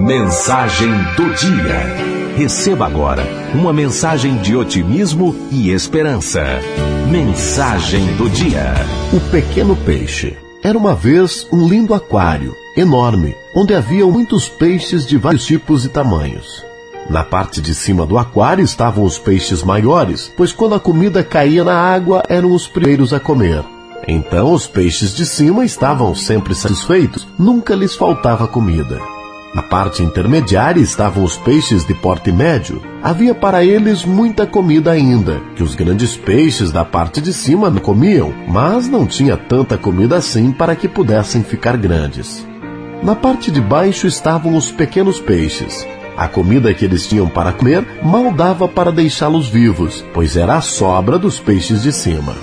[0.00, 2.34] Mensagem do dia.
[2.34, 3.22] Receba agora
[3.54, 6.42] uma mensagem de otimismo e esperança.
[7.10, 8.74] Mensagem do dia.
[9.12, 10.38] O pequeno peixe.
[10.62, 15.90] Era uma vez um lindo aquário, enorme, onde havia muitos peixes de vários tipos e
[15.90, 16.64] tamanhos.
[17.10, 21.62] Na parte de cima do aquário estavam os peixes maiores, pois quando a comida caía
[21.62, 23.62] na água eram os primeiros a comer.
[24.08, 29.19] Então os peixes de cima estavam sempre satisfeitos, nunca lhes faltava comida.
[29.52, 32.80] Na parte intermediária estavam os peixes de porte médio.
[33.02, 37.80] Havia para eles muita comida ainda, que os grandes peixes da parte de cima não
[37.80, 42.46] comiam, mas não tinha tanta comida assim para que pudessem ficar grandes.
[43.02, 45.84] Na parte de baixo estavam os pequenos peixes.
[46.16, 50.60] A comida que eles tinham para comer mal dava para deixá-los vivos, pois era a
[50.60, 52.36] sobra dos peixes de cima.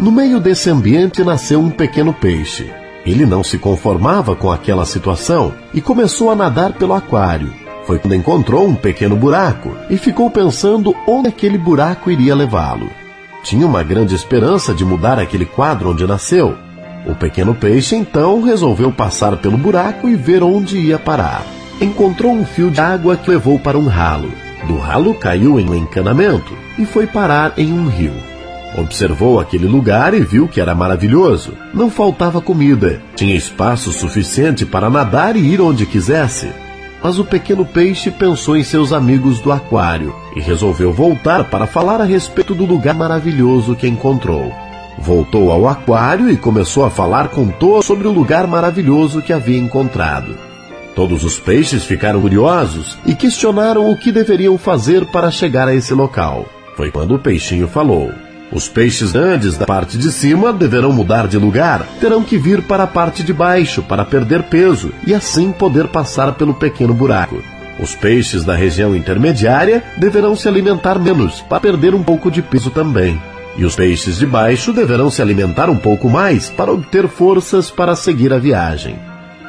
[0.00, 2.79] No meio desse ambiente nasceu um pequeno peixe.
[3.04, 7.52] Ele não se conformava com aquela situação e começou a nadar pelo aquário.
[7.86, 12.90] Foi quando encontrou um pequeno buraco e ficou pensando onde aquele buraco iria levá-lo.
[13.42, 16.56] Tinha uma grande esperança de mudar aquele quadro onde nasceu.
[17.06, 21.42] O pequeno peixe então resolveu passar pelo buraco e ver onde ia parar.
[21.80, 24.30] Encontrou um fio de água que levou para um ralo.
[24.66, 28.12] Do ralo caiu em um encanamento e foi parar em um rio.
[28.76, 31.52] Observou aquele lugar e viu que era maravilhoso.
[31.74, 36.50] Não faltava comida, tinha espaço suficiente para nadar e ir onde quisesse.
[37.02, 42.00] Mas o pequeno peixe pensou em seus amigos do aquário e resolveu voltar para falar
[42.00, 44.52] a respeito do lugar maravilhoso que encontrou.
[44.98, 49.58] Voltou ao aquário e começou a falar com todos sobre o lugar maravilhoso que havia
[49.58, 50.36] encontrado.
[50.94, 55.94] Todos os peixes ficaram curiosos e questionaram o que deveriam fazer para chegar a esse
[55.94, 56.44] local.
[56.76, 58.12] Foi quando o peixinho falou:
[58.52, 62.82] os peixes grandes da parte de cima deverão mudar de lugar, terão que vir para
[62.82, 67.40] a parte de baixo para perder peso e assim poder passar pelo pequeno buraco.
[67.78, 72.70] Os peixes da região intermediária deverão se alimentar menos para perder um pouco de peso
[72.70, 73.20] também.
[73.56, 77.94] E os peixes de baixo deverão se alimentar um pouco mais para obter forças para
[77.94, 78.98] seguir a viagem.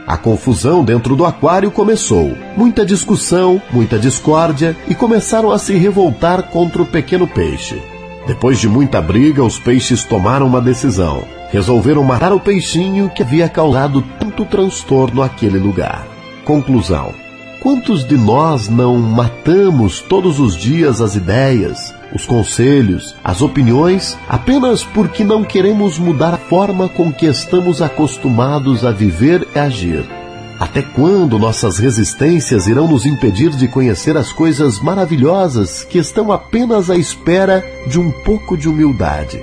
[0.08, 2.36] A confusão dentro do aquário começou.
[2.56, 7.82] Muita discussão, muita discórdia e começaram a se revoltar contra o pequeno peixe.
[8.28, 11.24] Depois de muita briga, os peixes tomaram uma decisão.
[11.52, 16.08] Resolveram matar o peixinho que havia causado tanto transtorno àquele lugar.
[16.46, 17.14] Conclusão:
[17.62, 24.84] Quantos de nós não matamos todos os dias as ideias, os conselhos, as opiniões, apenas
[24.84, 30.21] porque não queremos mudar a forma com que estamos acostumados a viver e agir?
[30.62, 36.88] Até quando nossas resistências irão nos impedir de conhecer as coisas maravilhosas que estão apenas
[36.88, 39.42] à espera de um pouco de humildade?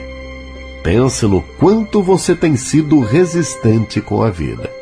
[0.80, 4.77] Pense no quanto você tem sido resistente com a vida.